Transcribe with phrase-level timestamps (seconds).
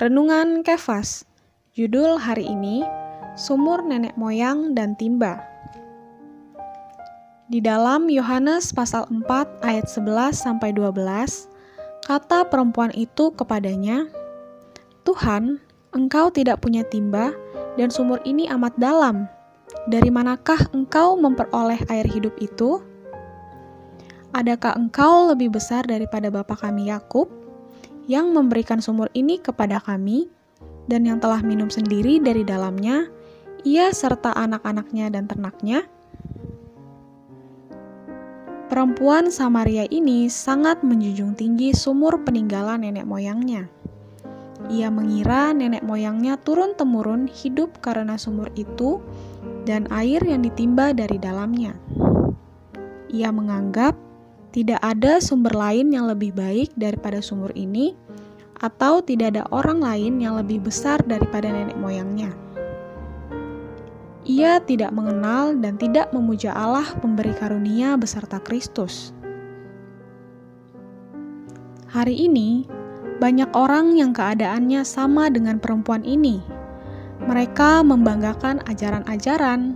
[0.00, 1.28] Renungan Kefas
[1.76, 2.80] Judul hari ini
[3.36, 5.44] Sumur Nenek Moyang dan Timba
[7.52, 10.96] Di dalam Yohanes pasal 4 ayat 11 sampai 12
[12.08, 14.08] kata perempuan itu kepadanya
[15.04, 15.60] Tuhan,
[15.92, 17.36] engkau tidak punya timba
[17.76, 19.28] dan sumur ini amat dalam.
[19.84, 22.80] Dari manakah engkau memperoleh air hidup itu?
[24.32, 27.39] Adakah engkau lebih besar daripada bapa kami Yakub
[28.08, 30.30] yang memberikan sumur ini kepada kami
[30.88, 33.08] dan yang telah minum sendiri dari dalamnya,
[33.66, 35.84] ia serta anak-anaknya dan ternaknya?
[38.70, 43.66] Perempuan Samaria ini sangat menjunjung tinggi sumur peninggalan nenek moyangnya.
[44.70, 49.02] Ia mengira nenek moyangnya turun-temurun hidup karena sumur itu
[49.66, 51.74] dan air yang ditimba dari dalamnya.
[53.10, 53.98] Ia menganggap
[54.50, 57.94] tidak ada sumber lain yang lebih baik daripada sumur ini,
[58.60, 62.34] atau tidak ada orang lain yang lebih besar daripada nenek moyangnya.
[64.28, 69.16] Ia tidak mengenal dan tidak memuja Allah pemberi karunia beserta Kristus.
[71.90, 72.68] Hari ini,
[73.18, 76.38] banyak orang yang keadaannya sama dengan perempuan ini.
[77.26, 79.74] Mereka membanggakan ajaran-ajaran,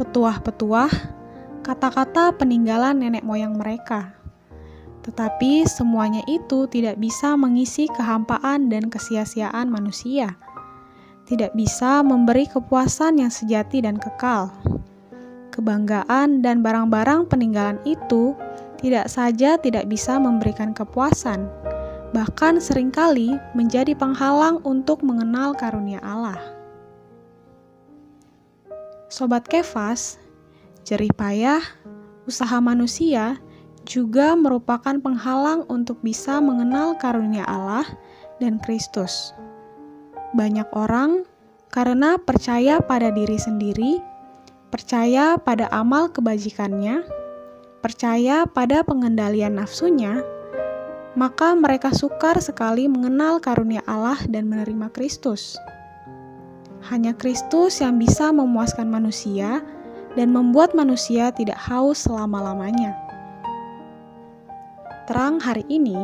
[0.00, 1.19] petuah-petuah,
[1.60, 4.16] kata-kata peninggalan nenek moyang mereka.
[5.00, 10.36] Tetapi semuanya itu tidak bisa mengisi kehampaan dan kesia-siaan manusia.
[11.24, 14.52] Tidak bisa memberi kepuasan yang sejati dan kekal.
[15.50, 18.36] Kebanggaan dan barang-barang peninggalan itu
[18.80, 21.48] tidak saja tidak bisa memberikan kepuasan,
[22.16, 26.38] bahkan sering kali menjadi penghalang untuk mengenal karunia Allah.
[29.10, 30.19] Sobat Kefas,
[30.90, 31.62] Jerih payah,
[32.26, 33.38] usaha manusia
[33.86, 37.86] juga merupakan penghalang untuk bisa mengenal karunia Allah
[38.42, 39.30] dan Kristus.
[40.34, 41.22] Banyak orang
[41.70, 44.02] karena percaya pada diri sendiri,
[44.74, 47.06] percaya pada amal kebajikannya,
[47.86, 50.26] percaya pada pengendalian nafsunya,
[51.14, 55.54] maka mereka sukar sekali mengenal karunia Allah dan menerima Kristus.
[56.90, 59.62] Hanya Kristus yang bisa memuaskan manusia
[60.18, 62.96] dan membuat manusia tidak haus selama-lamanya.
[65.06, 65.98] Terang hari ini,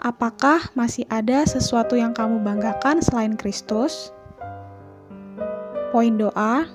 [0.00, 4.12] apakah masih ada sesuatu yang kamu banggakan selain Kristus?
[5.92, 6.66] Poin doa,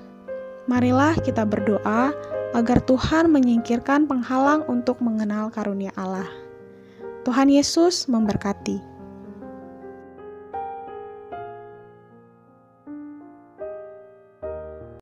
[0.70, 2.14] marilah kita berdoa
[2.54, 6.26] agar Tuhan menyingkirkan penghalang untuk mengenal karunia Allah.
[7.22, 8.89] Tuhan Yesus memberkati.